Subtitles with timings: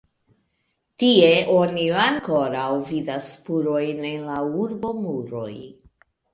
[1.03, 1.27] Tie
[1.57, 5.49] oni ankoraŭ vidas spurojn de la urbomuroj.